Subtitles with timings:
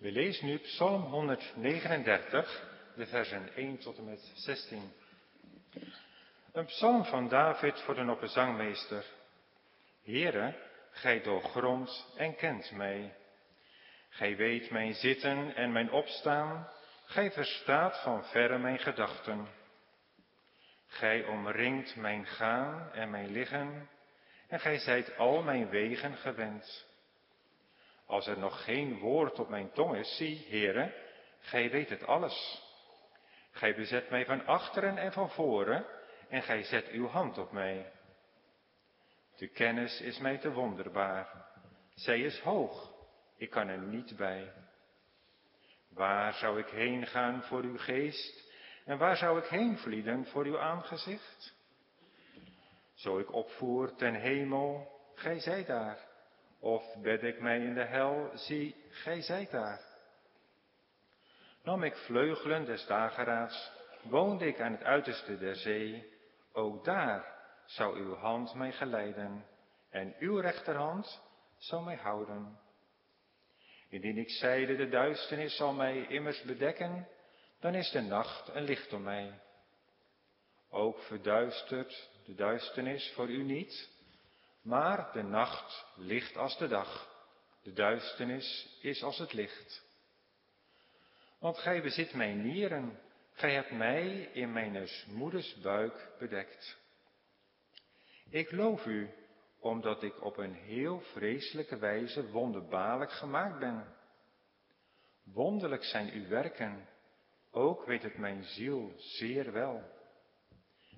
[0.00, 2.62] We lezen nu Psalm 139,
[2.96, 4.92] de versen 1 tot en met 16.
[6.52, 9.04] Een psalm van David voor de zangmeester.
[10.04, 10.54] Heere,
[10.90, 13.14] gij doorgrondt en kent mij.
[14.08, 16.68] Gij weet mijn zitten en mijn opstaan.
[17.04, 19.48] Gij verstaat van verre mijn gedachten.
[20.86, 23.88] Gij omringt mijn gaan en mijn liggen.
[24.48, 26.88] En gij zijt al mijn wegen gewend.
[28.10, 30.94] Als er nog geen woord op mijn tong is, zie, Heere,
[31.38, 32.62] gij weet het alles.
[33.50, 35.86] Gij bezet mij van achteren en van voren,
[36.28, 37.92] en gij zet uw hand op mij.
[39.36, 41.46] De kennis is mij te wonderbaar.
[41.94, 42.92] Zij is hoog,
[43.36, 44.52] ik kan er niet bij.
[45.88, 48.52] Waar zou ik heen gaan voor uw geest?
[48.84, 51.54] En waar zou ik heen vlieden voor uw aangezicht?
[52.94, 56.09] Zo ik opvoer ten hemel, gij zijt daar.
[56.60, 59.80] Of bed ik mij in de hel, zie, gij zijt daar.
[61.62, 63.70] Nam ik vleugelen des dageraads,
[64.02, 66.12] woonde ik aan het uiterste der zee,
[66.52, 69.44] ook daar zou uw hand mij geleiden,
[69.90, 71.22] en uw rechterhand
[71.56, 72.58] zou mij houden.
[73.88, 77.08] Indien ik zeide, de duisternis zal mij immers bedekken,
[77.60, 79.40] dan is de nacht een licht om mij.
[80.70, 83.90] Ook verduistert de duisternis voor u niet,
[84.62, 87.08] maar de nacht licht als de dag,
[87.62, 89.88] de duisternis is als het licht.
[91.38, 93.00] Want gij bezit mijn nieren,
[93.32, 96.78] gij hebt mij in mijn moeders buik bedekt.
[98.30, 99.10] Ik loof u,
[99.60, 103.94] omdat ik op een heel vreselijke wijze wonderbaarlijk gemaakt ben.
[105.24, 106.88] Wonderlijk zijn uw werken,
[107.50, 109.82] ook weet het mijn ziel zeer wel.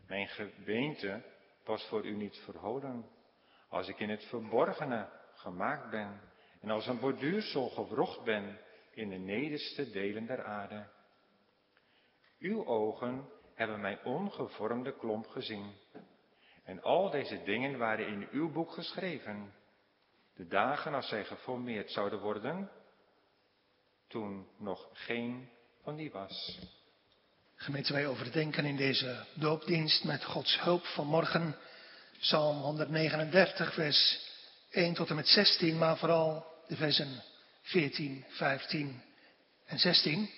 [0.06, 1.22] Mijn gebeente
[1.64, 3.10] was voor u niet verholen.
[3.72, 6.20] Als ik in het verborgene gemaakt ben
[6.60, 8.58] en als een borduursel gewrocht ben
[8.90, 10.88] in de nederste delen der aarde.
[12.38, 15.72] Uw ogen hebben mijn ongevormde klomp gezien.
[16.64, 19.54] En al deze dingen waren in uw boek geschreven.
[20.34, 22.70] De dagen als zij geformeerd zouden worden,
[24.08, 25.48] toen nog geen
[25.82, 26.58] van die was.
[27.54, 31.56] Gemeente, wij overdenken in deze doopdienst met Gods hulp vanmorgen
[32.22, 34.18] Psalm 139, vers
[34.70, 37.22] 1 tot en met 16, maar vooral de versen
[37.62, 39.02] 14, 15
[39.66, 40.30] en 16.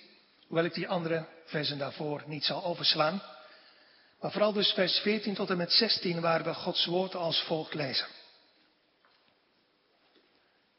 [0.47, 3.21] Hoewel ik die andere versen daarvoor niet zal overslaan.
[4.19, 7.73] Maar vooral dus vers 14 tot en met 16, waar we Gods woord als volgt
[7.73, 8.07] lezen.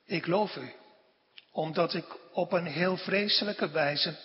[0.05, 0.72] Ik loof u,
[1.50, 4.16] omdat ik op een heel vreselijke wijze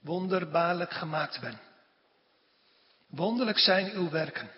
[0.00, 1.60] wonderbaarlijk gemaakt ben.
[3.08, 4.57] Wonderlijk zijn uw werken.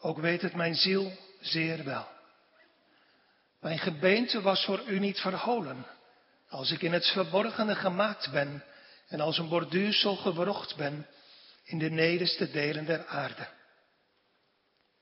[0.00, 2.08] Ook weet het mijn ziel zeer wel.
[3.60, 5.86] Mijn gebeente was voor u niet verholen,
[6.48, 8.64] als ik in het verborgene gemaakt ben
[9.08, 11.06] en als een borduursel gewrocht ben
[11.64, 13.48] in de nederste delen der aarde.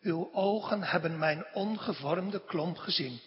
[0.00, 3.20] Uw ogen hebben mijn ongevormde klomp gezien.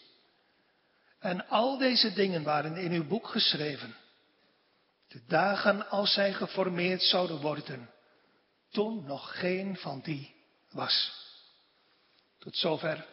[1.19, 3.95] En al deze dingen waren in uw boek geschreven.
[5.07, 7.89] De dagen als zij geformeerd zouden worden,
[8.71, 10.35] toen nog geen van die
[10.71, 11.19] was.
[12.41, 13.05] Tot zover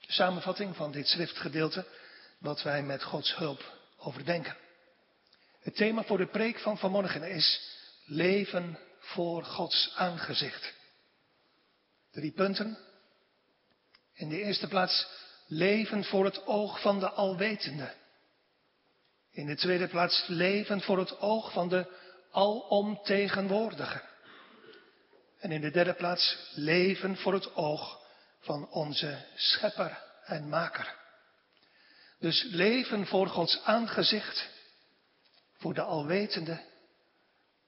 [0.00, 1.86] de samenvatting van dit schriftgedeelte,
[2.38, 4.56] wat wij met Gods hulp overdenken.
[5.60, 7.60] Het thema voor de preek van vanmorgen is
[8.04, 10.74] leven voor Gods aangezicht.
[12.10, 12.78] Drie punten.
[14.14, 15.06] In de eerste plaats
[15.46, 17.94] leven voor het oog van de Alwetende.
[19.30, 21.86] In de tweede plaats leven voor het oog van de
[22.30, 24.02] alomtegenwoordige.
[25.38, 28.02] En in de derde plaats leven voor het oog
[28.44, 30.94] van onze schepper en maker.
[32.18, 34.48] Dus leven voor Gods aangezicht,
[35.56, 36.60] voor de alwetende,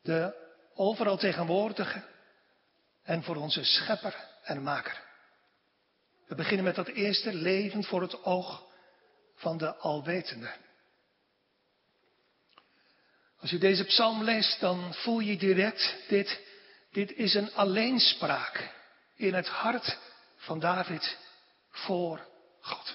[0.02, 0.34] de
[0.74, 2.04] overal tegenwoordige
[3.02, 5.02] en voor onze schepper en maker.
[6.26, 8.64] We beginnen met dat eerste leven voor het oog
[9.34, 10.50] van de alwetende.
[13.40, 16.40] Als u deze psalm leest, dan voel je direct, dit,
[16.92, 18.74] dit is een alleenspraak
[19.14, 19.98] in het hart
[20.46, 21.16] van David
[21.70, 22.26] voor
[22.60, 22.94] God.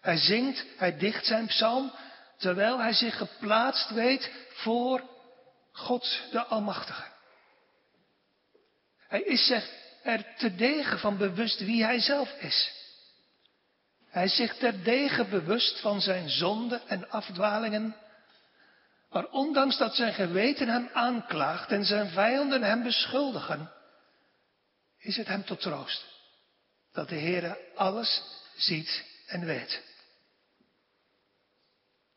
[0.00, 1.92] Hij zingt, hij dicht zijn psalm,
[2.36, 5.02] terwijl hij zich geplaatst weet voor
[5.72, 7.04] God de Almachtige.
[9.08, 9.70] Hij is zich
[10.02, 12.72] er te degen van bewust wie hij zelf is.
[14.08, 17.96] Hij is zich terdege bewust van zijn zonden en afdwalingen.
[19.10, 23.70] Maar ondanks dat zijn geweten hem aanklaagt en zijn vijanden hem beschuldigen,
[24.98, 26.04] is het hem tot troost
[26.92, 28.22] dat de Heere alles
[28.56, 29.82] ziet en weet.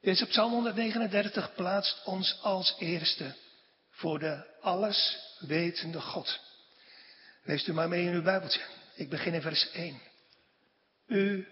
[0.02, 3.36] Deze Psalm 139 plaatst ons als eerste
[3.90, 6.40] voor de alleswetende God.
[7.44, 8.62] Leest u maar mee in uw Bijbeltje.
[8.96, 10.02] Ik begin in vers 1.
[11.08, 11.48] U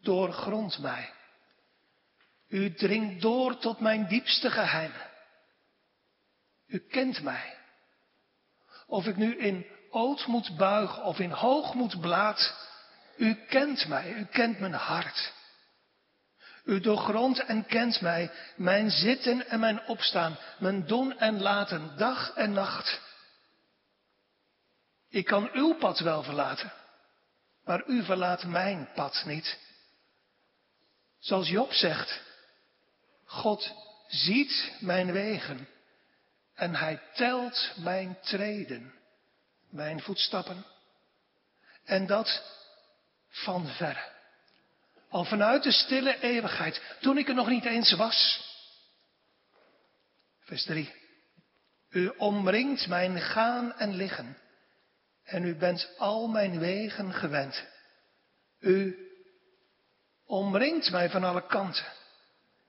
[0.00, 1.12] doorgrondt mij.
[2.48, 5.10] U dringt door tot mijn diepste geheimen.
[6.66, 7.56] U kent mij.
[8.86, 12.54] Of ik nu in oud moet buigen of in hoog moet blaad.
[13.16, 15.32] U kent mij, u kent mijn hart.
[16.64, 22.32] U doorgrondt en kent mij, mijn zitten en mijn opstaan, mijn doen en laten, dag
[22.34, 23.00] en nacht.
[25.08, 26.72] Ik kan uw pad wel verlaten,
[27.64, 29.58] maar u verlaat mijn pad niet.
[31.18, 32.20] Zoals Job zegt,
[33.24, 33.72] God
[34.08, 35.68] ziet mijn wegen
[36.54, 38.92] en hij telt mijn treden,
[39.74, 40.64] mijn voetstappen.
[41.84, 42.42] En dat
[43.28, 44.12] van verre.
[45.08, 48.48] Al vanuit de stille eeuwigheid, toen ik er nog niet eens was.
[50.40, 50.92] Vers 3.
[51.90, 54.38] U omringt mijn gaan en liggen.
[55.24, 57.64] En u bent al mijn wegen gewend.
[58.60, 59.08] U
[60.26, 61.92] omringt mij van alle kanten.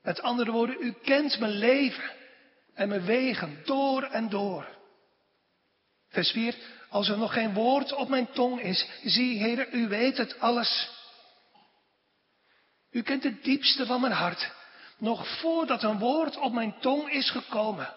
[0.02, 2.10] Met andere woorden, u kent mijn leven
[2.74, 4.68] en mijn wegen door en door.
[6.08, 6.75] Vers 4.
[6.88, 10.90] Als er nog geen woord op mijn tong is, zie Heer, u weet het alles.
[12.90, 14.52] U kent het diepste van mijn hart.
[14.98, 17.94] Nog voordat een woord op mijn tong is gekomen,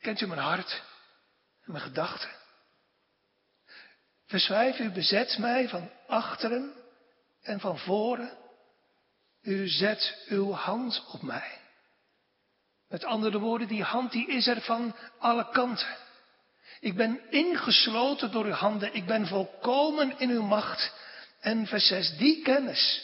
[0.00, 0.82] kent u mijn hart
[1.64, 2.30] en mijn gedachten.
[4.26, 6.72] 5, u bezet mij van achteren
[7.42, 8.36] en van voren.
[9.42, 11.58] U zet uw hand op mij.
[12.88, 15.96] Met andere woorden, die hand die is er van alle kanten.
[16.80, 18.94] Ik ben ingesloten door uw handen.
[18.94, 20.92] Ik ben volkomen in uw macht.
[21.40, 23.02] En vers 6, die kennis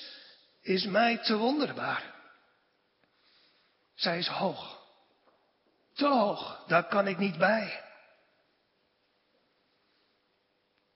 [0.61, 2.15] is mij te wonderbaar.
[3.95, 4.83] Zij is hoog.
[5.95, 7.85] Te hoog, daar kan ik niet bij.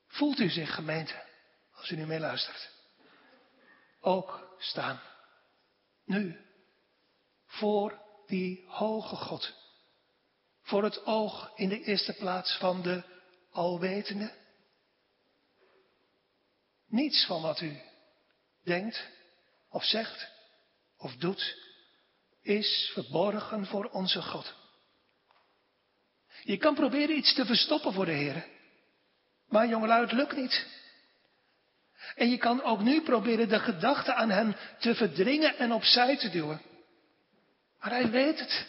[0.06, 1.22] Voelt u zich, gemeente,
[1.74, 2.70] als u nu meeluistert,
[4.00, 5.00] ook staan,
[6.04, 6.40] nu,
[7.46, 9.54] voor die hoge God,
[10.68, 13.02] voor het oog in de eerste plaats van de
[13.50, 14.32] alwetende?
[16.88, 17.80] Niets van wat u
[18.64, 19.08] denkt,
[19.70, 20.28] of zegt,
[20.96, 21.56] of doet,
[22.42, 24.54] is verborgen voor onze God.
[26.42, 28.46] Je kan proberen iets te verstoppen voor de Heer.
[29.48, 30.66] Maar jongelui, het lukt niet.
[32.14, 36.30] En je kan ook nu proberen de gedachte aan Hem te verdringen en opzij te
[36.30, 36.62] duwen.
[37.80, 38.66] Maar Hij weet het.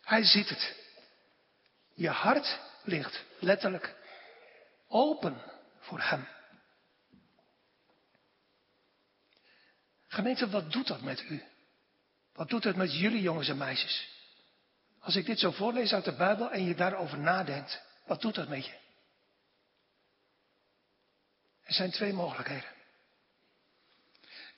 [0.00, 0.79] Hij ziet het.
[2.00, 3.96] Je hart ligt letterlijk
[4.88, 5.42] open
[5.78, 6.28] voor Hem.
[10.06, 11.42] Gemeente, wat doet dat met u?
[12.32, 14.08] Wat doet het met jullie jongens en meisjes?
[15.00, 18.48] Als ik dit zo voorlees uit de Bijbel en je daarover nadenkt, wat doet dat
[18.48, 18.76] met je?
[21.62, 22.70] Er zijn twee mogelijkheden.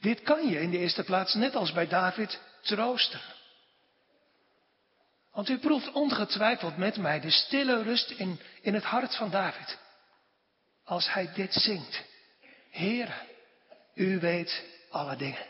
[0.01, 3.21] Dit kan je in de eerste plaats, net als bij David, troosten.
[5.33, 9.79] Want u proeft ongetwijfeld met mij de stille rust in, in het hart van David.
[10.85, 12.05] Als hij dit zingt.
[12.71, 13.15] Heere,
[13.95, 15.47] u weet alle dingen.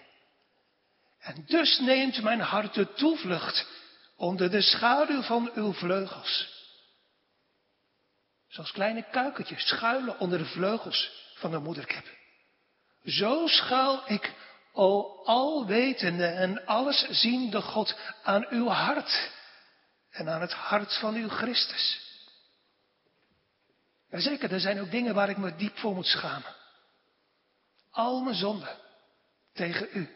[1.20, 3.66] En dus neemt mijn hart de toevlucht
[4.16, 6.60] onder de schaduw van uw vleugels.
[8.48, 12.04] Zoals kleine kuikentjes schuilen onder de vleugels van de moederkip.
[13.04, 14.32] Zo schuil ik,
[14.72, 19.30] o alwetende en allesziende God, aan uw hart
[20.12, 22.00] en aan het hart van uw Christus.
[24.10, 26.54] Jazeker, er zijn ook dingen waar ik me diep voor moet schamen.
[27.90, 28.76] Al mijn zonden
[29.52, 30.10] tegen u.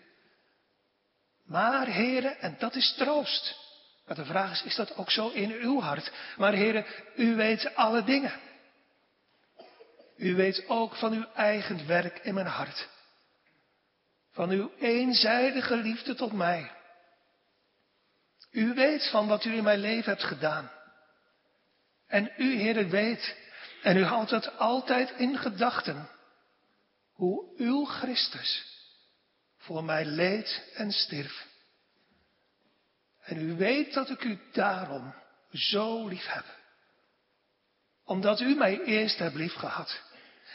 [1.45, 3.57] Maar heren, en dat is troost.
[4.07, 6.13] Maar de vraag is, is dat ook zo in uw hart?
[6.37, 6.87] Maar heren,
[7.17, 8.41] u weet alle dingen.
[10.17, 12.89] U weet ook van uw eigen werk in mijn hart.
[14.31, 16.71] Van uw eenzijdige liefde tot mij.
[18.57, 20.71] U weet van wat u in mijn leven hebt gedaan.
[22.07, 23.37] En u, heren, weet,
[23.83, 26.09] en u houdt het altijd in gedachten,
[27.13, 28.65] hoe uw Christus
[29.59, 31.47] voor mij leed en stierf.
[33.23, 35.15] En u weet dat ik u daarom
[35.53, 36.45] zo lief heb.
[38.05, 40.01] Omdat u mij eerst hebt lief gehad.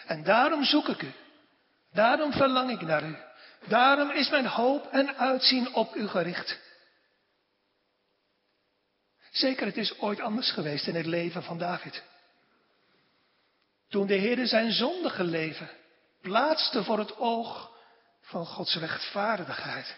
[0.05, 1.11] En daarom zoek ik u.
[1.93, 3.17] Daarom verlang ik naar u.
[3.67, 6.69] Daarom is mijn hoop en uitzien op u gericht.
[9.31, 12.03] Zeker, het is ooit anders geweest in het leven van David.
[13.89, 15.69] Toen de Heer zijn zondige leven
[16.21, 17.71] plaatste voor het oog
[18.21, 19.95] van Gods rechtvaardigheid.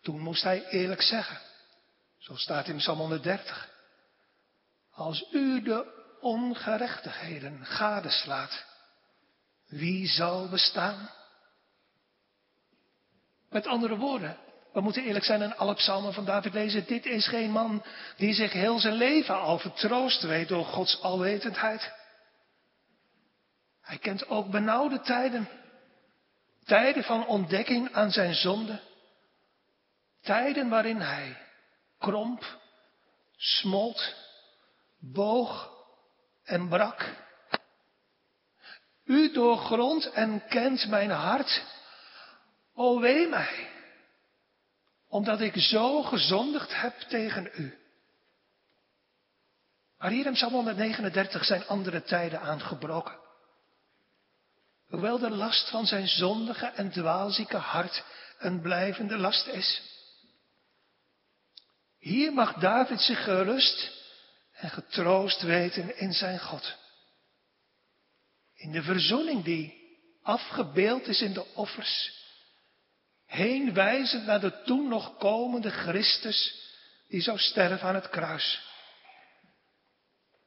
[0.00, 1.40] Toen moest hij eerlijk zeggen,
[2.18, 3.68] zo staat in Psalm 130.
[4.90, 8.64] Als u de ongerechtigheden gadeslaat,
[9.66, 11.10] wie zal bestaan?
[13.48, 14.38] Met andere woorden,
[14.72, 16.86] we moeten eerlijk zijn en alle psalmen van David lezen.
[16.86, 17.84] Dit is geen man
[18.16, 21.92] die zich heel zijn leven al vertroost weet door Gods alwetendheid.
[23.80, 25.48] Hij kent ook benauwde tijden.
[26.64, 28.80] Tijden van ontdekking aan zijn zonde.
[30.20, 31.36] Tijden waarin hij
[31.98, 32.58] kromp,
[33.36, 34.14] smolt,
[34.98, 35.70] boog
[36.44, 37.28] en brak.
[39.04, 41.62] U doorgrondt en kent mijn hart.
[42.74, 43.69] O wee mij,
[45.10, 47.78] omdat ik zo gezondigd heb tegen u.
[49.98, 53.18] Maar hier in Psalm 139 zijn andere tijden aangebroken.
[54.88, 58.04] Hoewel de last van zijn zondige en dwaalzieke hart
[58.38, 59.82] een blijvende last is.
[61.98, 63.92] Hier mag David zich gerust
[64.52, 66.76] en getroost weten in zijn God.
[68.54, 69.80] In de verzoening die
[70.22, 72.19] afgebeeld is in de offers,
[73.30, 76.68] heen wijzend naar de toen nog komende Christus
[77.08, 78.68] die zou sterven aan het kruis.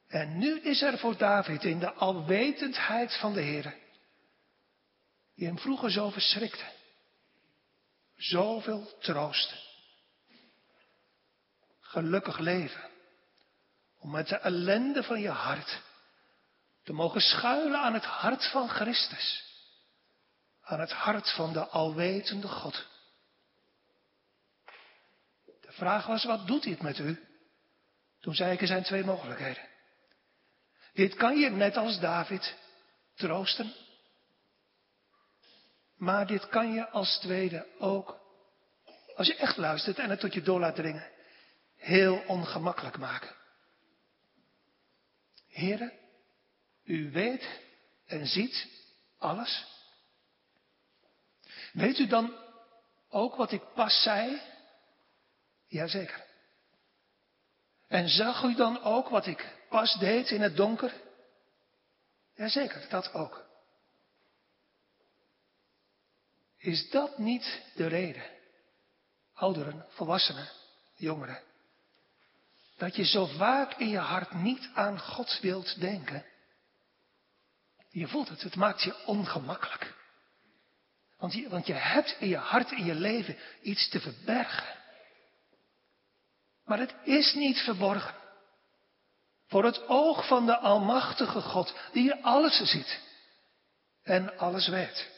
[0.08, 3.76] En nu is er voor David in de alwetendheid van de Heer,
[5.36, 6.66] die hem vroeger zo verschrikte,
[8.16, 9.54] zoveel troost.
[11.80, 12.90] Gelukkig leven
[14.00, 15.82] om met de ellende van je hart
[16.84, 19.53] te mogen schuilen aan het hart van Christus.
[20.64, 22.88] Aan het hart van de alwetende God.
[25.62, 27.28] De vraag was, wat doet dit met u?
[28.20, 29.68] Toen zei ik, er zijn twee mogelijkheden.
[30.94, 32.56] Dit kan je net als David
[33.16, 33.74] troosten.
[35.98, 38.20] Maar dit kan je als tweede ook,
[39.16, 41.12] als je echt luistert en het tot je door laat dringen,
[41.78, 43.36] heel ongemakkelijk maken.
[45.48, 45.94] Heren,
[46.84, 47.60] u weet
[48.06, 48.68] en ziet
[49.18, 49.73] alles.
[51.74, 52.36] Weet u dan
[53.10, 54.42] ook wat ik pas zei?
[55.68, 56.26] Jazeker.
[57.88, 60.94] En zag u dan ook wat ik pas deed in het donker?
[62.36, 63.46] Jazeker, dat ook.
[66.58, 68.24] Is dat niet de reden,
[69.34, 70.50] ouderen, volwassenen,
[70.96, 71.42] jongeren,
[72.78, 76.26] dat je zo vaak in je hart niet aan God wilt denken?
[77.90, 80.03] Je voelt het, het maakt je ongemakkelijk.
[81.24, 84.76] Want je, want je hebt in je hart, in je leven iets te verbergen.
[86.66, 88.16] Maar het is niet verborgen.
[89.48, 93.00] Voor het oog van de Almachtige God, die alles ziet
[94.02, 95.10] en alles weet.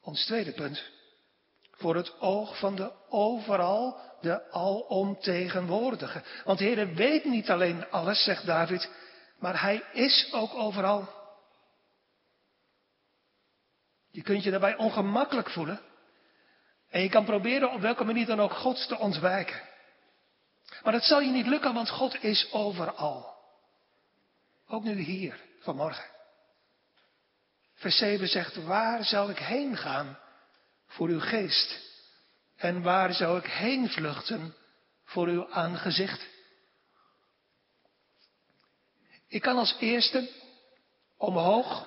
[0.00, 0.90] Ons tweede punt.
[1.70, 6.22] Voor het oog van de overal, de alomtegenwoordige.
[6.44, 8.90] Want de Heer weet niet alleen alles, zegt David,
[9.38, 11.21] maar Hij is ook overal.
[14.12, 15.80] Je kunt je daarbij ongemakkelijk voelen.
[16.88, 19.60] En je kan proberen op welke manier dan ook God te ontwijken.
[20.82, 23.34] Maar dat zal je niet lukken, want God is overal.
[24.68, 26.04] Ook nu hier, vanmorgen.
[27.74, 30.18] Vers 7 zegt, waar zal ik heen gaan
[30.86, 31.90] voor uw geest?
[32.56, 34.54] En waar zou ik heen vluchten
[35.04, 36.26] voor uw aangezicht?
[39.28, 40.30] Ik kan als eerste
[41.16, 41.86] omhoog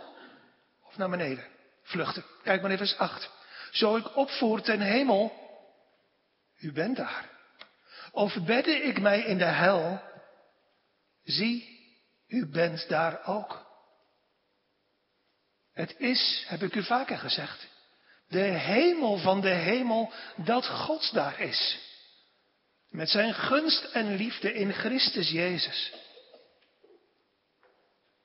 [0.84, 1.55] of naar beneden
[1.86, 2.25] vluchten.
[2.44, 3.30] Kijk maar even eens 8.
[3.72, 5.34] Zo ik opvoer ten hemel,
[6.60, 7.30] u bent daar.
[8.12, 10.01] Of bedde ik mij in de hel,
[11.24, 11.80] zie,
[12.27, 13.65] u bent daar ook.
[15.74, 17.68] Het is, heb ik u vaker gezegd,
[18.27, 21.80] de hemel van de hemel dat God daar is.
[22.89, 25.94] Met zijn gunst en liefde in Christus Jezus.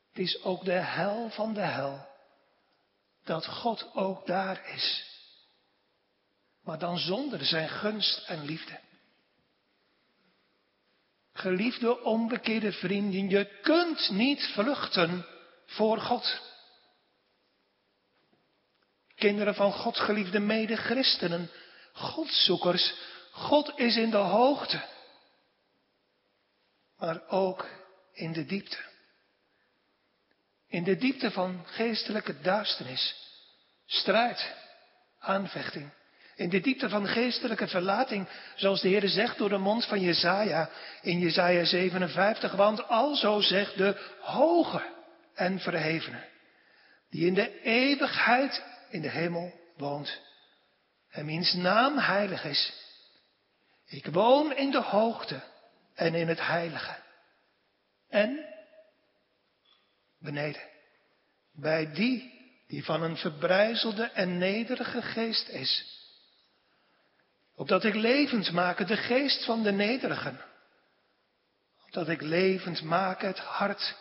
[0.09, 2.10] Het is ook de hel van de hel
[3.31, 5.05] dat God ook daar is.
[6.63, 8.81] Maar dan zonder zijn gunst en liefde.
[11.33, 15.27] Geliefde onbekeerde vrienden, je kunt niet vluchten
[15.67, 16.41] voor God.
[19.15, 21.51] Kinderen van God, geliefde mede-christenen,
[21.93, 22.95] Godzoekers,
[23.33, 24.89] God is in de hoogte,
[26.97, 27.69] maar ook
[28.13, 28.79] in de diepte.
[30.71, 33.15] In de diepte van geestelijke duisternis,
[33.87, 34.55] strijd,
[35.19, 35.91] aanvechting.
[36.35, 40.71] In de diepte van geestelijke verlating, zoals de Heer zegt door de mond van Jezaja
[41.03, 42.53] in Jezaja 57.
[42.53, 44.83] Want alzo zegt de hoge
[45.35, 46.25] en verhevene,
[47.11, 50.21] die in de eeuwigheid in de hemel woont.
[51.11, 52.73] en wiens naam heilig is.
[53.87, 55.43] Ik woon in de hoogte
[55.95, 56.97] en in het heilige.
[58.09, 58.45] En
[60.21, 60.63] beneden,
[61.53, 65.99] bij die die van een verbrijzelde en nederige geest is.
[67.55, 70.41] Opdat ik levend maak de geest van de nederigen.
[71.85, 73.97] Opdat ik levend maak het hart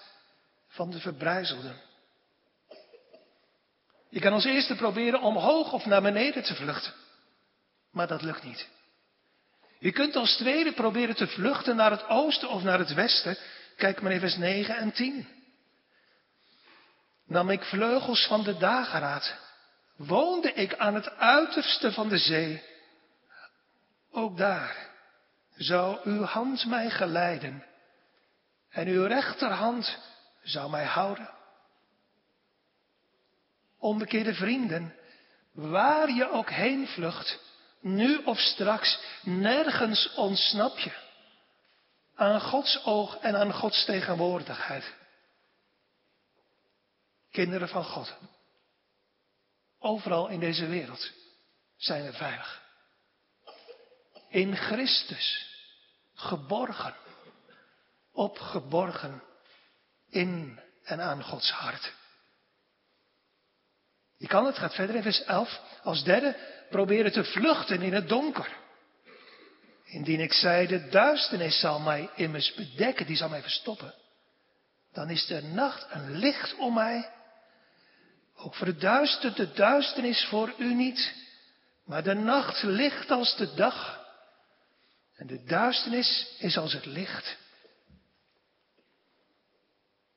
[0.67, 1.75] van de verbrijzelden.
[4.09, 6.93] Je kan als eerste proberen omhoog of naar beneden te vluchten.
[7.91, 8.67] Maar dat lukt niet.
[9.79, 13.37] Je kunt als tweede proberen te vluchten naar het oosten of naar het westen.
[13.75, 15.38] Kijk maar even vers 9 en 10.
[17.29, 19.35] Nam ik vleugels van de dageraad.
[19.95, 22.63] Woonde ik aan het uiterste van de zee.
[24.11, 24.87] Ook daar
[25.55, 27.65] zou uw hand mij geleiden.
[28.69, 29.97] En uw rechterhand
[30.43, 31.29] zou mij houden.
[33.79, 34.95] Onbekeerde vrienden,
[35.51, 37.39] waar je ook heen vlucht,
[37.81, 40.91] nu of straks, nergens ontsnap je
[42.15, 44.97] aan Gods oog en aan Gods tegenwoordigheid.
[47.31, 48.17] Kinderen van God,
[49.79, 51.11] overal in deze wereld
[51.77, 52.61] zijn we veilig.
[54.29, 55.47] In Christus,
[56.13, 56.95] geborgen,
[58.11, 59.23] opgeborgen
[60.09, 61.93] in en aan Gods hart.
[64.17, 65.61] Je kan het, gaat verder in vers 11.
[65.83, 66.35] Als derde,
[66.69, 68.57] proberen te vluchten in het donker.
[69.83, 73.93] Indien ik zei, de duisternis zal mij immers bedekken, die zal mij verstoppen.
[74.91, 77.09] Dan is de nacht een licht om mij.
[78.39, 81.13] Ook verduistert de duisternis voor u niet.
[81.85, 84.07] Maar de nacht licht als de dag.
[85.15, 87.37] En de duisternis is als het licht.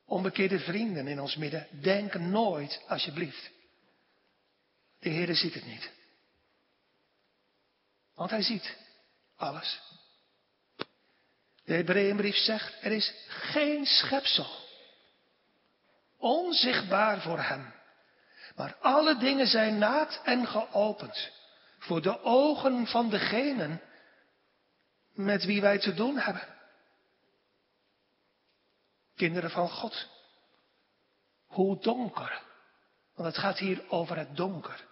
[0.04, 3.50] Onbekeerde vrienden in ons midden, denk nooit, alsjeblieft,
[4.98, 5.90] de Heer ziet het niet.
[8.14, 8.76] Want hij ziet
[9.36, 9.80] alles.
[11.64, 14.60] De Hebreeënbrief zegt, er is geen schepsel
[16.18, 17.72] onzichtbaar voor hem.
[18.56, 21.30] Maar alle dingen zijn naakt en geopend
[21.78, 23.82] voor de ogen van degenen
[25.14, 26.48] met wie wij te doen hebben.
[29.16, 30.08] Kinderen van God.
[31.46, 32.42] Hoe donker.
[33.14, 34.90] Want het gaat hier over het donker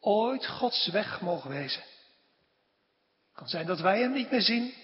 [0.00, 1.82] ooit Gods weg mogen wezen.
[1.82, 4.74] Het kan zijn dat wij hem niet meer zien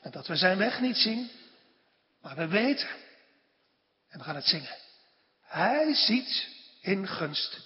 [0.00, 1.30] en dat we zijn weg niet zien,
[2.20, 2.88] maar we weten
[4.08, 4.76] en we gaan het zingen.
[5.40, 6.48] Hij ziet
[6.82, 7.60] in gunst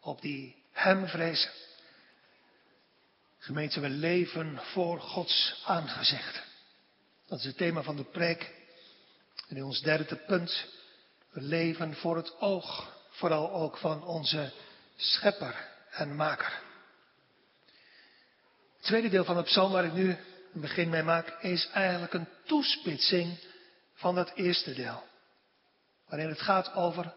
[0.00, 1.50] op die hem vrezen.
[3.38, 6.42] Gemeente, we leven voor Gods aangezicht.
[7.26, 8.54] Dat is het thema van de preek.
[9.48, 10.66] En in ons derde punt,
[11.30, 14.52] we leven voor het oog, vooral ook van onze
[14.96, 16.60] schepper en maker.
[18.76, 20.16] Het tweede deel van de psalm waar ik nu
[20.54, 23.38] een begin mee maak, is eigenlijk een toespitsing
[23.94, 25.04] van dat eerste deel.
[26.08, 27.14] Waarin het gaat over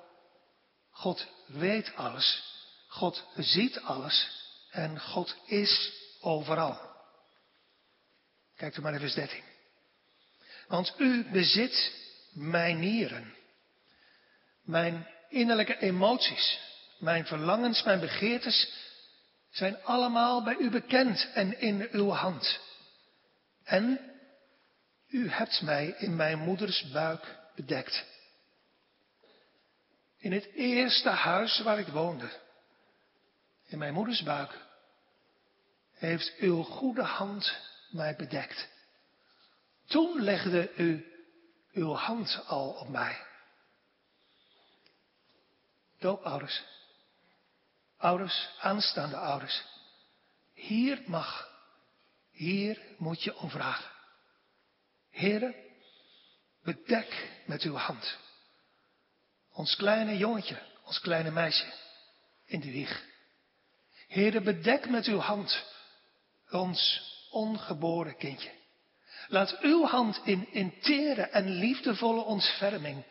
[0.91, 2.43] God weet alles,
[2.87, 4.29] God ziet alles
[4.71, 6.79] en God is overal.
[8.55, 9.43] Kijk u maar naar vers 13.
[10.67, 11.93] Want u bezit
[12.31, 13.35] mijn nieren,
[14.63, 16.59] mijn innerlijke emoties,
[16.99, 18.73] mijn verlangens, mijn begeertes
[19.49, 22.59] zijn allemaal bij u bekend en in uw hand.
[23.63, 23.99] En
[25.07, 28.05] u hebt mij in mijn moeders buik bedekt.
[30.19, 32.29] In het eerste huis waar ik woonde,
[33.65, 34.57] in mijn moeders buik,
[35.93, 37.57] heeft uw goede hand
[37.89, 38.67] mij bedekt.
[39.85, 41.05] Toen legde u
[41.71, 43.25] uw hand al op mij.
[45.99, 46.63] Doopouders.
[47.97, 49.63] Ouders, aanstaande ouders.
[50.53, 51.49] Hier mag,
[52.31, 53.91] hier moet je om vragen.
[55.09, 55.55] Heren,
[56.63, 58.17] bedek met uw hand.
[59.59, 60.55] Ons kleine jongetje,
[60.87, 61.67] ons kleine meisje
[62.45, 62.93] in de wieg.
[64.07, 65.65] Heren, bedek met uw hand
[66.49, 66.83] ons
[67.29, 68.51] ongeboren kindje.
[69.27, 73.03] Laat uw hand in, in tere en liefdevolle ontferming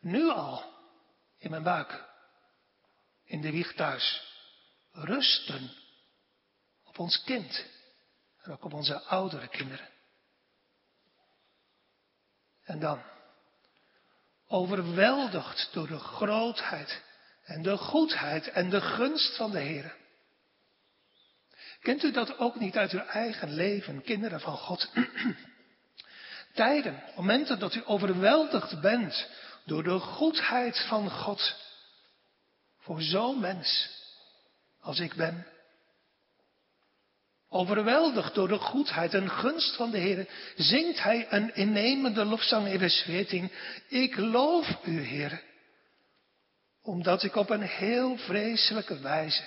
[0.00, 0.64] nu al
[1.38, 2.04] in mijn buik,
[3.24, 4.22] in de wieg thuis,
[4.92, 5.70] rusten
[6.84, 7.64] op ons kind
[8.42, 9.88] en ook op onze oudere kinderen.
[12.62, 13.02] En dan,
[14.52, 17.02] overweldigd door de grootheid
[17.44, 19.94] en de goedheid en de gunst van de Heer.
[21.80, 24.90] Kent u dat ook niet uit uw eigen leven, kinderen van God?
[26.54, 29.28] Tijden, momenten dat u overweldigd bent
[29.64, 31.54] door de goedheid van God
[32.78, 33.90] voor zo'n mens
[34.80, 35.46] als ik ben.
[37.54, 42.78] Overweldigd door de goedheid en gunst van de Heer, zingt hij een innemende lofzang in
[42.78, 43.50] vers 14.
[43.88, 45.42] Ik loof u, Heer,
[46.82, 49.42] omdat ik op een heel vreselijke wijze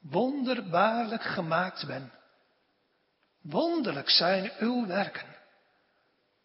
[0.00, 2.12] wonderbaarlijk gemaakt ben.
[3.42, 5.36] Wonderlijk zijn uw werken.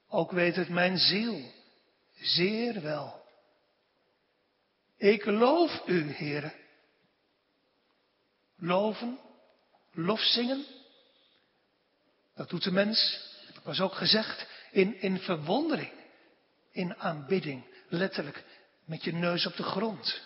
[0.07, 1.51] Ook weet het mijn ziel
[2.13, 3.21] zeer wel.
[4.97, 6.53] Ik loof u, Heer.
[8.57, 9.19] Loven,
[9.93, 10.65] lof zingen.
[12.35, 13.19] Dat doet de mens,
[13.53, 15.91] dat was ook gezegd, in, in verwondering,
[16.71, 18.43] in aanbidding, letterlijk
[18.85, 20.21] met je neus op de grond.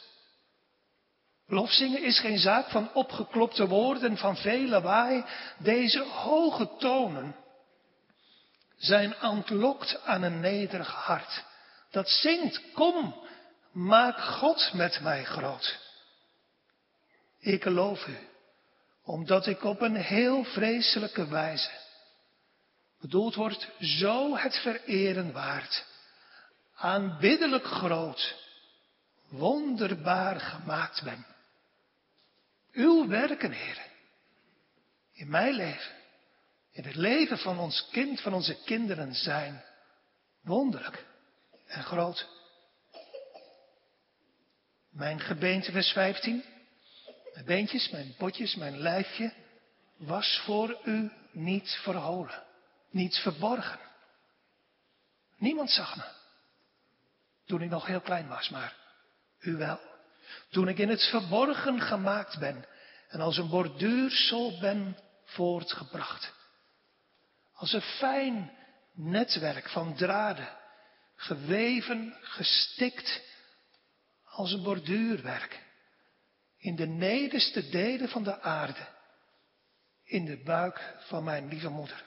[1.48, 5.26] Lofzingen is geen zaak van opgeklopte woorden, van vele waai.
[5.58, 7.36] Deze hoge tonen
[8.78, 11.44] zijn ontlokt aan een nederig hart.
[11.92, 13.16] Dat zingt, kom,
[13.72, 15.80] maak God met mij groot.
[17.40, 18.18] Ik loof u,
[19.08, 21.70] omdat ik op een heel vreselijke wijze
[23.00, 25.86] bedoeld wordt zo het vereren waard,
[26.76, 28.36] aanbiddelijk groot,
[29.30, 31.26] wonderbaar gemaakt ben.
[32.72, 33.82] Uw werken, Heer,
[35.14, 35.96] in mijn leven,
[36.72, 39.64] in het leven van ons kind, van onze kinderen zijn
[40.42, 41.06] wonderlijk
[41.68, 42.28] en groot.
[44.90, 46.44] Mijn gebeente, vers 15.
[47.38, 49.34] Mijn beentjes, mijn potjes, mijn lijfje
[49.98, 52.44] was voor u niet verholen,
[52.90, 53.80] niet verborgen.
[55.38, 56.04] Niemand zag me.
[57.46, 58.76] Toen ik nog heel klein was, maar
[59.40, 59.80] u wel.
[60.50, 62.66] Toen ik in het verborgen gemaakt ben
[63.08, 66.34] en als een borduursel ben voortgebracht.
[67.54, 68.58] Als een fijn
[68.94, 70.50] netwerk van draden,
[71.16, 73.22] geweven, gestikt,
[74.24, 75.66] als een borduurwerk.
[76.58, 78.88] In de nederste delen van de aarde,
[80.04, 82.06] in de buik van mijn lieve moeder.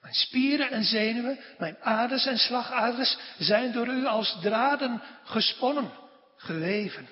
[0.00, 5.92] Mijn spieren en zenuwen, mijn aders en slagaders zijn door u als draden gesponnen
[6.36, 7.08] geweven.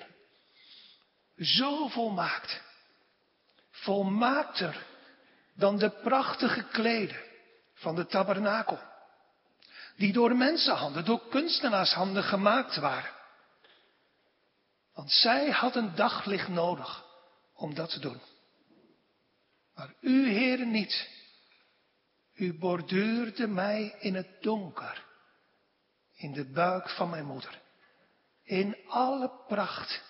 [1.37, 2.61] Zo volmaakt.
[3.71, 4.85] Volmaakter
[5.55, 7.19] dan de prachtige kleden
[7.73, 8.79] van de tabernakel.
[9.97, 13.11] Die door mensenhanden, door kunstenaarshanden gemaakt waren.
[15.01, 17.05] Want zij hadden daglicht nodig
[17.53, 18.21] om dat te doen.
[19.73, 21.09] Maar u, heren, niet.
[22.33, 25.05] U borduurde mij in het donker,
[26.15, 27.61] in de buik van mijn moeder
[28.43, 30.01] in alle pracht,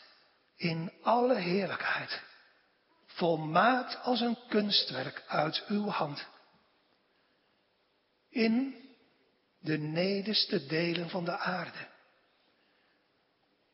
[0.55, 2.21] in alle heerlijkheid,
[3.05, 6.27] volmaakt als een kunstwerk uit uw hand.
[8.29, 8.75] In
[9.59, 11.90] de nederste delen van de aarde.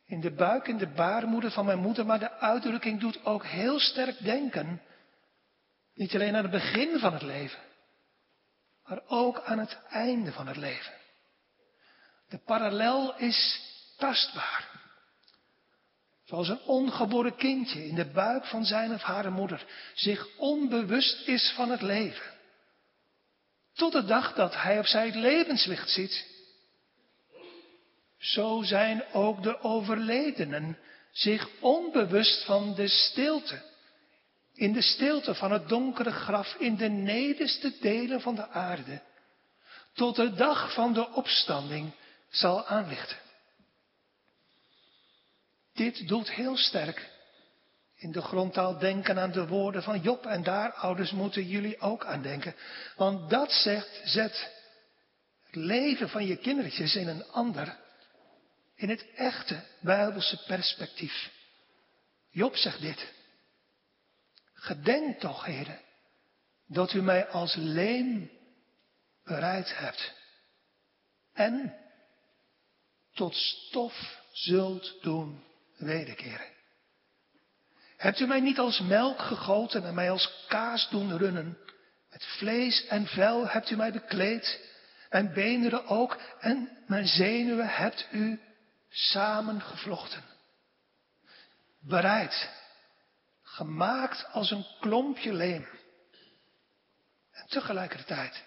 [0.07, 3.79] In de buik, in de baarmoeder van mijn moeder, maar de uitdrukking doet ook heel
[3.79, 4.81] sterk denken,
[5.93, 7.59] niet alleen aan het begin van het leven,
[8.85, 10.93] maar ook aan het einde van het leven.
[12.29, 13.61] De parallel is
[13.97, 14.69] tastbaar.
[16.23, 21.53] Zoals een ongeboren kindje in de buik van zijn of haar moeder zich onbewust is
[21.55, 22.35] van het leven.
[23.73, 26.36] Tot de dag dat hij of zij het levenslicht ziet.
[28.19, 30.77] Zo zijn ook de overledenen
[31.11, 33.61] zich onbewust van de stilte.
[34.53, 39.01] In de stilte van het donkere graf, in de nederste delen van de aarde.
[39.93, 41.91] Tot de dag van de opstanding
[42.29, 43.17] zal aanlichten.
[45.73, 47.09] Dit doet heel sterk
[47.95, 50.25] in de grondtaal denken aan de woorden van Job.
[50.25, 52.55] En daar, ouders, moeten jullie ook aan denken.
[52.95, 54.51] Want dat zegt, zet
[55.45, 57.77] het leven van je kindertjes in een ander,
[58.77, 61.31] in het echte Bijbelse perspectief.
[62.29, 63.13] Job zegt dit.
[64.53, 65.79] Gedenk toch, heren,
[66.67, 68.31] dat u mij als leem
[69.23, 70.13] bereid hebt.
[71.33, 71.75] En
[73.13, 75.43] tot stof zult doen
[75.77, 76.55] wederkeren.
[77.97, 81.57] Hebt u mij niet als melk gegoten en mij als kaas doen runnen?
[82.09, 84.59] Met vlees en vel hebt u mij bekleed,
[85.09, 88.39] mijn beenderen ook en mijn zenuwen hebt u
[88.89, 90.23] samengevlochten.
[91.79, 92.49] Bereid,
[93.41, 95.67] gemaakt als een klompje leem.
[97.31, 98.43] En tegelijkertijd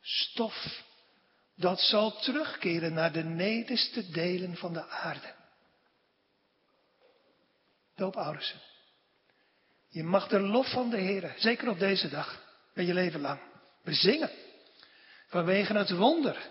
[0.00, 0.84] stof
[1.54, 5.34] dat zal terugkeren naar de nederste delen van de aarde.
[7.94, 8.54] Doopouders.
[9.88, 12.42] Je mag de lof van de Heer, zeker op deze dag,
[12.74, 13.40] met je leven lang,
[13.84, 14.30] bezingen.
[15.28, 16.50] Vanwege het wonder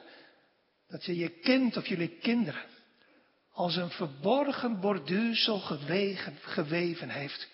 [0.87, 2.74] dat je je kind of jullie kinderen
[3.55, 5.59] als een verborgen borduursel
[6.41, 7.47] geweven heeft.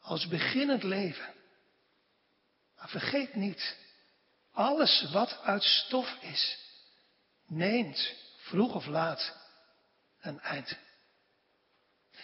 [0.00, 1.34] als beginnend leven.
[2.76, 3.76] Maar vergeet niet,
[4.52, 6.58] alles wat uit stof is,
[7.46, 9.36] neemt vroeg of laat
[10.20, 10.76] een eind.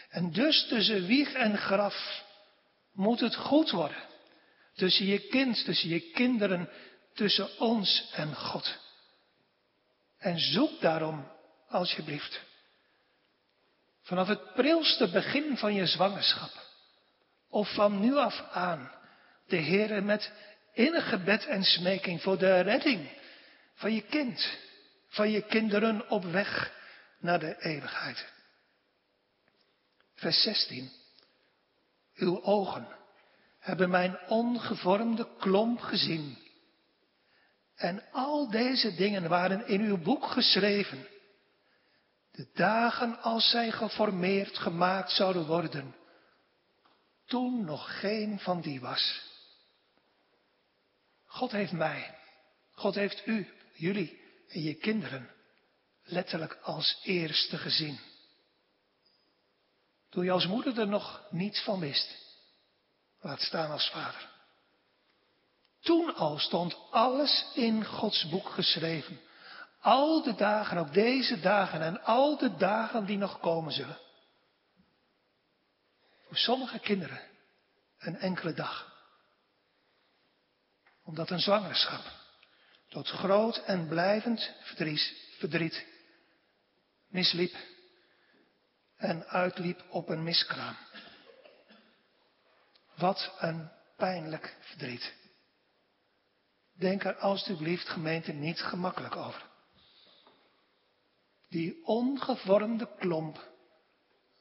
[0.08, 2.24] En dus tussen wieg en graf
[2.92, 4.02] moet het goed worden.
[4.74, 6.70] Tussen je kind, tussen je kinderen,
[7.14, 8.78] tussen ons en God.
[10.18, 11.30] En zoek daarom,
[11.68, 12.40] alsjeblieft,
[14.12, 16.50] vanaf het prilste begin van je zwangerschap,
[17.48, 18.92] of van nu af aan,
[19.46, 20.32] de Heere met
[20.72, 23.10] innig gebed en smeking voor de redding
[23.74, 24.58] van je kind,
[25.08, 26.72] van je kinderen op weg
[27.18, 28.32] naar de eeuwigheid.
[30.14, 30.90] Vers 16.
[32.14, 32.88] Uw ogen
[33.58, 36.38] hebben mijn ongevormde klomp gezien.
[37.76, 41.11] En al deze dingen waren in uw boek geschreven.
[42.32, 45.96] De dagen als zij geformeerd gemaakt zouden worden.
[47.26, 49.30] Toen nog geen van die was.
[51.24, 52.18] God heeft mij,
[52.72, 55.30] God heeft u, jullie en je kinderen
[56.02, 58.00] letterlijk als eerste gezien.
[60.10, 62.16] Toen je als moeder er nog niets van wist.
[63.20, 64.30] Laat staan als vader.
[65.80, 69.20] Toen al stond alles in Gods boek geschreven.
[69.82, 73.98] Al de dagen, ook deze dagen en al de dagen die nog komen zullen.
[76.26, 77.20] Voor sommige kinderen
[77.98, 78.92] een enkele dag.
[81.04, 82.04] Omdat een zwangerschap
[82.88, 85.86] tot groot en blijvend verdriet, verdriet
[87.06, 87.56] misliep
[88.96, 90.76] en uitliep op een miskraam.
[92.94, 95.14] Wat een pijnlijk verdriet.
[96.72, 99.50] Denk er alstublieft gemeente niet gemakkelijk over.
[101.52, 103.50] Die ongevormde klomp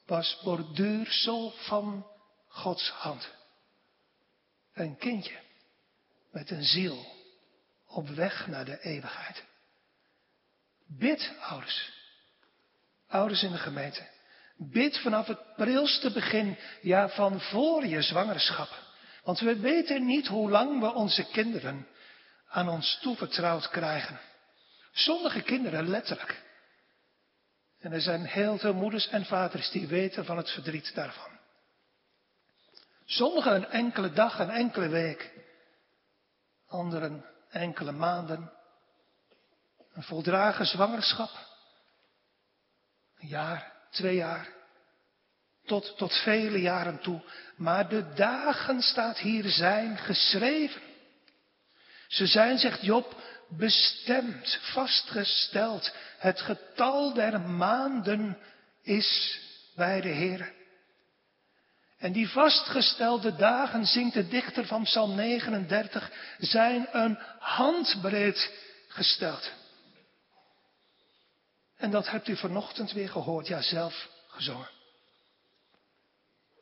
[0.06, 2.06] was borduursel van
[2.48, 3.30] Gods hand.
[4.72, 5.38] Een kindje
[6.30, 7.06] met een ziel
[7.86, 9.44] op weg naar de eeuwigheid.
[10.86, 11.92] Bid, ouders.
[13.08, 14.08] Ouders in de gemeente.
[14.56, 18.68] Bid vanaf het prilste begin, ja van voor je zwangerschap.
[19.24, 21.86] Want we weten niet hoe lang we onze kinderen
[22.48, 24.20] aan ons toevertrouwd krijgen.
[24.92, 26.50] Sommige kinderen letterlijk.
[27.82, 31.30] En er zijn heel veel moeders en vaders die weten van het verdriet daarvan.
[33.04, 35.32] Sommigen een enkele dag, een enkele week.
[36.66, 38.52] Anderen enkele maanden.
[39.92, 41.30] Een voldragen zwangerschap.
[43.18, 44.48] Een jaar, twee jaar.
[45.64, 47.22] Tot, tot vele jaren toe.
[47.56, 50.82] Maar de dagen, staat hier, zijn geschreven.
[52.08, 53.16] Ze zijn, zegt Job,
[53.56, 55.94] bestemd, vastgesteld.
[56.18, 58.38] Het getal der maanden
[58.82, 59.38] is
[59.74, 60.52] bij de Heer.
[61.98, 68.50] En die vastgestelde dagen, zingt de dichter van Psalm 39, zijn een handbreed
[68.88, 69.50] gesteld.
[71.76, 74.68] En dat hebt u vanochtend weer gehoord, ja zelf gezongen.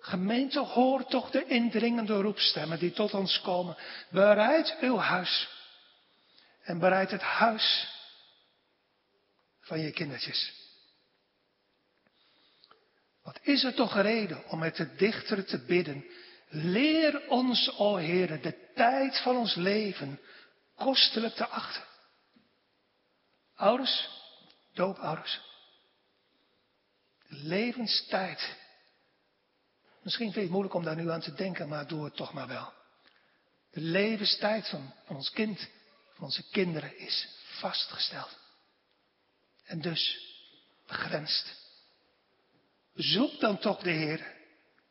[0.00, 3.76] Gemeente, hoor toch de indringende roepstemmen die tot ons komen.
[4.11, 5.48] Bereid uw huis.
[6.62, 7.88] En bereid het huis
[9.61, 10.53] van je kindertjes.
[13.23, 16.05] Wat is er toch reden om met de dichter te bidden.
[16.49, 20.20] Leer ons, o Heere, de tijd van ons leven
[20.75, 21.85] kostelijk te achten.
[23.55, 24.09] Ouders,
[24.73, 25.40] doopouders.
[27.29, 28.59] De levenstijd
[30.03, 32.33] Misschien vind je het moeilijk om daar nu aan te denken, maar doe het toch
[32.33, 32.73] maar wel.
[33.70, 35.68] De levenstijd van ons kind,
[36.20, 37.28] onze kinderen is
[37.59, 38.38] vastgesteld.
[39.64, 40.18] En dus
[40.87, 41.59] begrensd.
[42.94, 44.38] Zoek dan toch de Heer.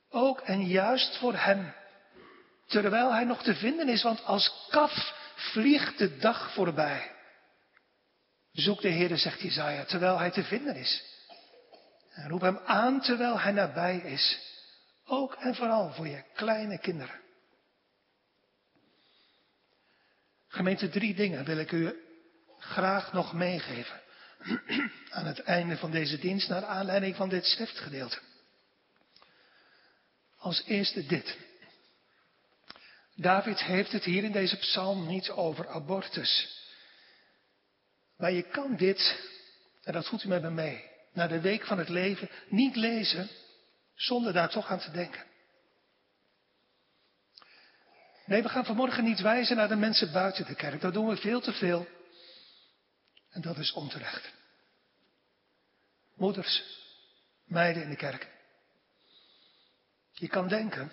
[0.09, 1.73] Ook en juist voor hem.
[2.67, 7.11] Terwijl hij nog te vinden is, want als kaf vliegt de dag voorbij.
[8.51, 11.03] Zoek de Heer, zegt Jezaja, terwijl hij te vinden is.
[12.09, 14.39] En roep hem aan terwijl hij nabij is.
[15.05, 17.19] Ook en vooral voor je kleine kinderen.
[20.51, 21.95] Gemeente, drie dingen wil ik u
[22.57, 24.01] graag nog meegeven.
[25.09, 28.19] Aan het einde van deze dienst, naar aanleiding van dit schriftgedeelte.
[30.37, 31.37] Als eerste dit.
[33.15, 36.57] David heeft het hier in deze psalm niet over abortus.
[38.17, 39.19] Maar je kan dit,
[39.83, 40.83] en dat voelt u met me mee,
[41.13, 43.29] naar de week van het leven niet lezen
[43.95, 45.28] zonder daar toch aan te denken.
[48.29, 50.81] Nee, we gaan vanmorgen niet wijzen naar de mensen buiten de kerk.
[50.81, 51.87] Dat doen we veel te veel.
[53.29, 54.33] En dat is onterecht.
[56.15, 56.63] Moeders,
[57.45, 58.27] meiden in de kerk.
[60.11, 60.91] Je kan denken,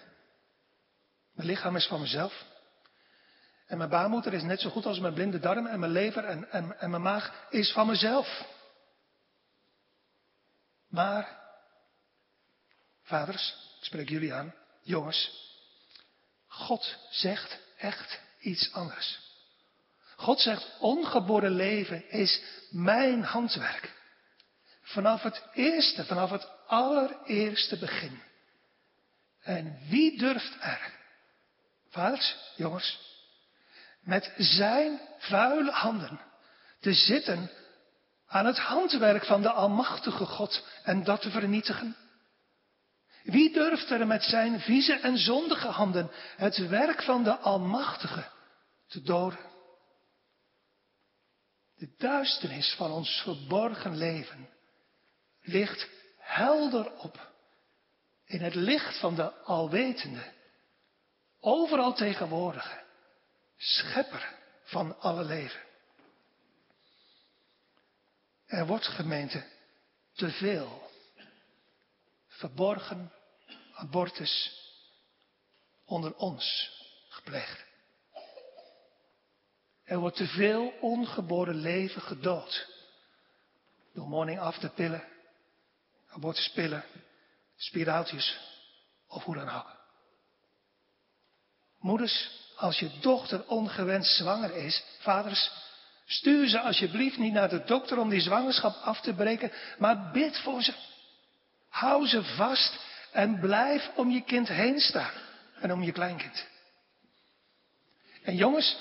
[1.32, 2.44] Mijn lichaam is van mezelf.
[3.66, 6.50] En mijn baarmoeder is net zo goed als mijn blinde darm en mijn lever en,
[6.50, 8.44] en, mijn maag is van mezelf.
[10.88, 11.40] Maar,
[13.02, 15.44] vaders, ik spreek jullie aan, jongens,
[16.56, 19.18] God zegt echt iets anders.
[20.16, 23.94] God zegt, ongeboren leven is mijn handwerk.
[24.82, 28.22] Vanaf het eerste, vanaf het allereerste begin.
[29.42, 30.92] En wie durft er,
[31.90, 32.98] vaders, jongens,
[34.00, 36.20] met zijn vuile handen
[36.80, 37.50] te zitten
[38.26, 41.96] aan het handwerk van de Almachtige God en dat te vernietigen?
[43.26, 48.30] Wie durft er met zijn vieze en zondige handen het werk van de Almachtige
[48.86, 49.38] te doden?
[51.74, 54.48] De duisternis van ons verborgen leven
[55.40, 57.32] ligt helder op
[58.24, 60.32] in het licht van de alwetende,
[61.40, 62.82] overal tegenwoordige,
[63.56, 64.34] schepper
[64.64, 65.60] van alle leven.
[68.46, 69.44] Er wordt gemeente
[70.14, 70.90] te veel
[72.26, 73.12] verborgen
[73.76, 74.52] abortus
[75.84, 76.70] onder ons
[77.08, 77.64] gepleegd.
[79.84, 82.66] Er wordt te veel ongeboren leven gedood.
[83.94, 85.04] Door morning after pillen,
[86.08, 86.84] abortuspillen,
[87.56, 88.38] spiraaltjes
[89.08, 89.76] of hoe dan ook.
[91.78, 95.50] Moeders, als je dochter ongewenst zwanger is, vaders,
[96.06, 100.38] stuur ze alsjeblieft niet naar de dokter om die zwangerschap af te breken, maar bid
[100.38, 100.74] voor ze.
[101.68, 102.85] Hou ze vast
[103.16, 105.12] en blijf om je kind heen staan
[105.60, 106.46] en om je kleinkind.
[108.22, 108.76] En jongens,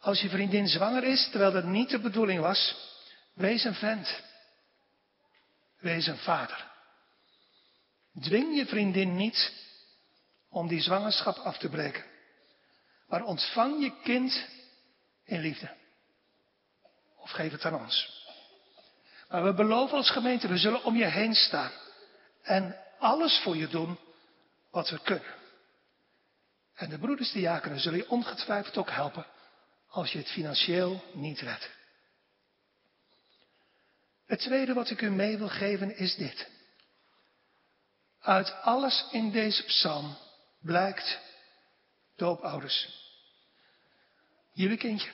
[0.00, 2.76] als je vriendin zwanger is, terwijl dat niet de bedoeling was,
[3.32, 4.22] wees een vent.
[5.78, 6.72] Wees een vader.
[8.20, 9.52] Dwing je vriendin niet
[10.48, 12.04] om die zwangerschap af te breken.
[13.08, 14.46] Maar ontvang je kind
[15.24, 15.74] in liefde.
[17.16, 18.22] Of geef het aan ons.
[19.28, 21.70] Maar we beloven als gemeente, we zullen om je heen staan.
[22.42, 23.98] En alles voor je doen
[24.70, 25.34] wat we kunnen.
[26.74, 29.26] En de broeders diakenen zullen je ongetwijfeld ook helpen
[29.88, 31.70] als je het financieel niet redt.
[34.26, 36.48] Het tweede wat ik u mee wil geven is dit.
[38.20, 40.16] Uit alles in deze psalm
[40.60, 41.18] blijkt,
[42.16, 42.88] doopouders,
[44.52, 45.10] jullie kindje,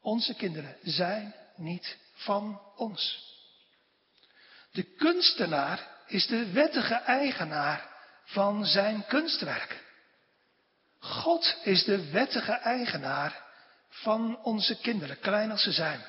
[0.00, 3.28] onze kinderen zijn niet van ons.
[4.70, 7.88] De kunstenaar is de wettige eigenaar
[8.24, 9.84] van zijn kunstwerk.
[10.98, 13.42] God is de wettige eigenaar
[13.88, 16.00] van onze kinderen, klein als ze zijn.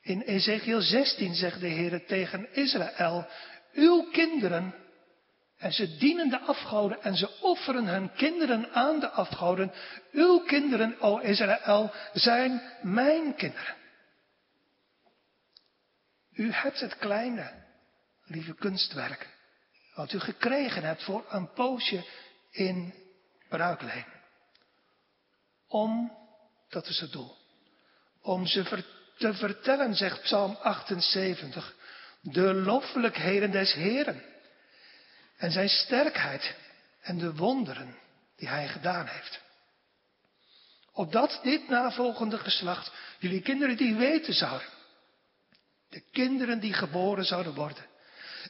[0.00, 3.28] In Ezekiel 16 zegt de Heer tegen Israël,
[3.72, 4.74] uw kinderen,
[5.58, 9.72] en ze dienen de afgoden en ze offeren hun kinderen aan de afgoden,
[10.12, 13.76] uw kinderen, o Israël, zijn mijn kinderen.
[16.32, 17.66] U hebt het kleine,
[18.28, 19.28] lieve kunstwerk,
[19.94, 22.04] wat u gekregen hebt voor een poosje
[22.50, 22.94] in
[23.48, 24.06] bruikleen.
[25.66, 26.12] Om,
[26.68, 27.36] dat is het doel,
[28.22, 28.84] om ze
[29.18, 31.74] te vertellen, zegt Psalm 78,
[32.20, 34.22] de loffelijkheden des Heren
[35.36, 36.56] en zijn sterkheid
[37.00, 37.96] en de wonderen
[38.36, 39.40] die hij gedaan heeft.
[40.92, 44.68] Opdat dit navolgende geslacht jullie kinderen die weten zouden.
[45.88, 47.86] De kinderen die geboren zouden worden.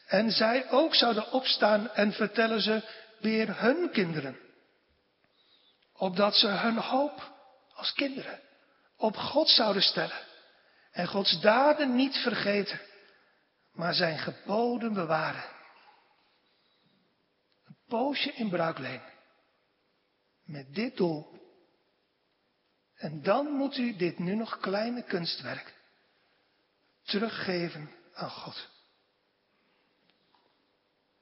[0.08, 2.82] En zij ook zouden opstaan en vertellen ze
[3.20, 4.38] weer hun kinderen.
[5.92, 7.32] Opdat ze hun hoop
[7.74, 8.40] als kinderen
[8.96, 10.26] op God zouden stellen.
[10.90, 12.80] En Gods daden niet vergeten,
[13.72, 15.44] maar zijn geboden bewaren.
[17.66, 19.02] Een poosje in bruikleen.
[20.44, 21.38] Met dit doel.
[22.96, 25.74] En dan moet u dit nu nog kleine kunstwerk
[27.02, 28.77] teruggeven aan God.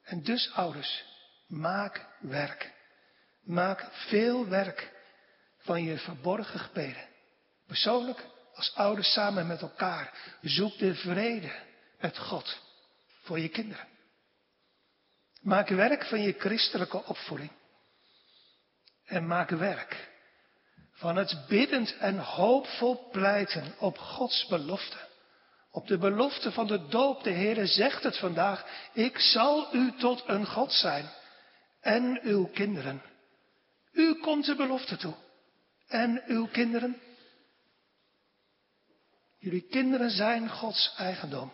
[0.07, 1.05] En dus ouders,
[1.47, 2.75] maak werk.
[3.43, 4.93] Maak veel werk
[5.59, 7.09] van je verborgen gebeden.
[7.67, 10.37] Persoonlijk, als ouders samen met elkaar.
[10.41, 11.53] Zoek de vrede
[12.01, 12.61] met God
[13.23, 13.89] voor je kinderen.
[15.41, 17.53] Maak werk van je christelijke opvoeding.
[19.05, 20.11] En maak werk
[20.93, 25.06] van het biddend en hoopvol pleiten op Gods belofte.
[25.77, 30.23] Op de belofte van de doop, de Heere zegt het vandaag, ik zal u tot
[30.27, 31.11] een God zijn
[31.81, 33.03] en uw kinderen.
[33.93, 35.15] U komt de belofte toe
[35.89, 37.01] en uw kinderen.
[39.39, 41.53] Jullie kinderen zijn Gods eigendom.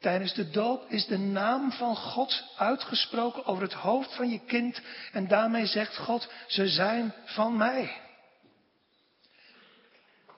[0.00, 4.80] Tijdens de doop is de naam van God uitgesproken over het hoofd van je kind
[5.12, 8.00] en daarmee zegt God, ze zijn van mij.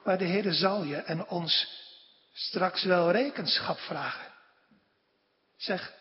[0.05, 1.82] Maar de Heer zal je en ons
[2.35, 4.32] straks wel rekenschap vragen.
[5.57, 5.93] Zeg,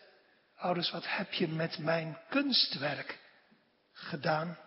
[0.56, 3.18] ouders, wat heb je met mijn kunstwerk
[3.92, 4.58] gedaan?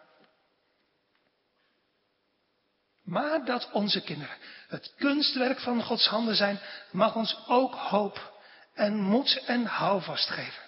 [3.03, 4.37] Maar dat onze kinderen
[4.67, 6.59] het kunstwerk van Gods handen zijn,
[6.91, 8.39] mag ons ook hoop
[8.73, 10.63] en moed en houvast geven.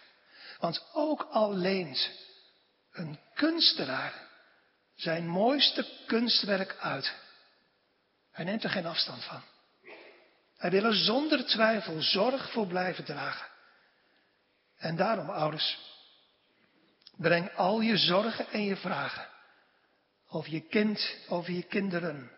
[0.59, 2.11] Want ook al leent
[2.91, 4.13] een kunstenaar
[4.95, 7.13] zijn mooiste kunstwerk uit,
[8.31, 9.41] hij neemt er geen afstand van.
[10.59, 13.47] Hij wil er zonder twijfel zorg voor blijven dragen.
[14.77, 15.77] En daarom, ouders,
[17.17, 19.27] breng al je zorgen en je vragen
[20.29, 22.31] over je kind, over je kinderen,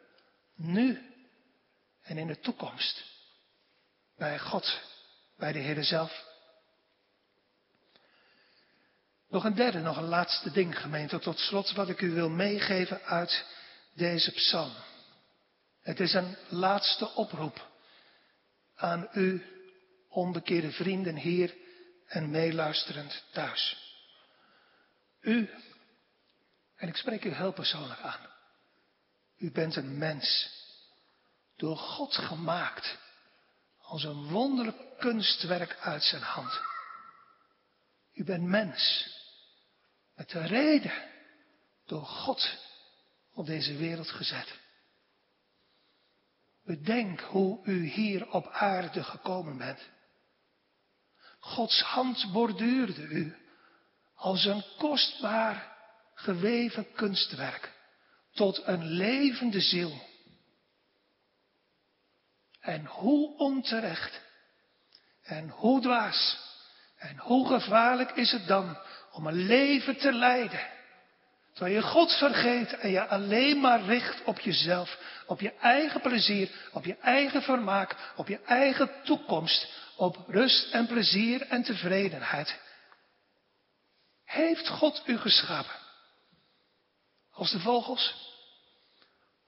[0.56, 1.02] nu
[2.02, 3.04] en in de toekomst,
[4.18, 4.82] bij God,
[5.38, 6.26] bij de Heer zelf.
[9.30, 13.02] Nog een derde, nog een laatste ding, gemeente, tot slot wat ik u wil meegeven
[13.02, 13.46] uit
[13.94, 14.74] deze psalm.
[15.82, 17.71] Het is een laatste oproep
[18.82, 19.46] aan u,
[20.10, 21.56] onbekeerde vrienden hier
[22.08, 23.78] en meeluisterend thuis.
[25.22, 25.50] U,
[26.76, 28.30] en ik spreek u heel persoonlijk aan.
[29.38, 30.50] U bent een mens,
[31.56, 32.98] door God gemaakt,
[33.82, 36.60] als een wonderlijk kunstwerk uit zijn hand.
[38.14, 39.10] U bent mens,
[40.16, 41.10] met de reden
[41.86, 42.58] door God
[43.34, 44.60] op deze wereld gezet.
[46.64, 49.90] Bedenk hoe u hier op aarde gekomen bent.
[51.40, 53.36] Gods hand borduurde u
[54.16, 55.78] als een kostbaar
[56.14, 57.72] geweven kunstwerk
[58.32, 60.02] tot een levende ziel.
[62.60, 64.22] En hoe onterecht
[65.22, 66.50] en hoe dwaas
[66.96, 68.78] en hoe gevaarlijk is het dan
[69.12, 70.68] om een leven te leiden
[71.54, 76.52] Terwijl je God vergeet en je alleen maar richt op jezelf, op je eigen plezier,
[76.72, 82.60] op je eigen vermaak, op je eigen toekomst, op rust en plezier en tevredenheid.
[84.26, 85.76] Heeft God u geschapen?
[87.32, 88.30] Als de vogels?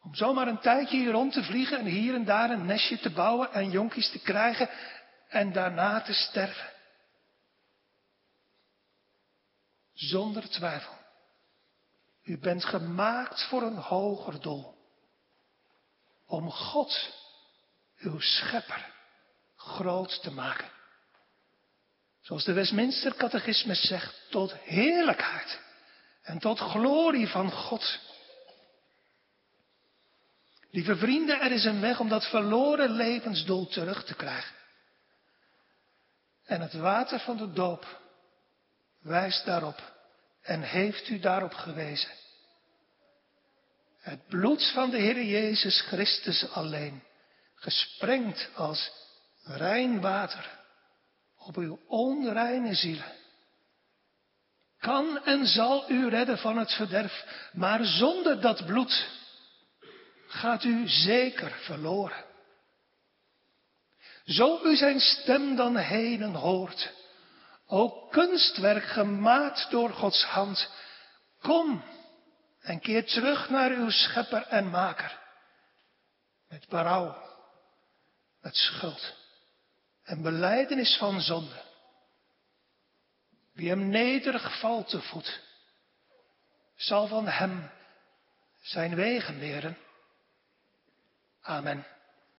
[0.01, 3.09] Om zomaar een tijdje hier rond te vliegen en hier en daar een nestje te
[3.09, 4.69] bouwen en jonkies te krijgen
[5.27, 6.71] en daarna te sterven.
[9.93, 11.02] Zonder twijfel.
[12.23, 14.75] U bent gemaakt voor een hoger doel.
[16.25, 17.13] Om God,
[17.97, 18.93] uw schepper,
[19.55, 20.71] groot te maken.
[22.21, 25.59] Zoals de Westminster Catechismus zegt, tot heerlijkheid
[26.21, 27.99] en tot glorie van God.
[30.69, 34.55] Lieve vrienden, er is een weg om dat verloren levensdoel terug te krijgen.
[36.43, 38.01] En het water van de doop
[39.01, 39.92] wijst daarop
[40.43, 42.11] en heeft u daarop gewezen.
[43.99, 47.03] Het bloed van de Heer Jezus Christus alleen,
[47.55, 48.91] gesprengd als
[49.43, 50.59] rein water
[51.37, 53.13] op uw onreine zielen,
[54.79, 59.09] kan en zal u redden van het verderf, maar zonder dat bloed
[60.27, 62.25] gaat u zeker verloren.
[64.25, 66.93] Zo u zijn stem dan heden hoort,
[67.65, 70.69] ook kunstwerk gemaakt door Gods hand.
[71.41, 71.83] Kom
[72.59, 75.19] en keer terug naar uw schepper en maker.
[76.47, 77.17] Met berouw,
[78.41, 79.15] met schuld
[80.03, 81.61] en beleidenis van zonde.
[83.53, 85.41] Wie hem nederig valt te voet,
[86.75, 87.71] zal van hem
[88.61, 89.77] zijn wegen leren.
[91.41, 91.85] Amen.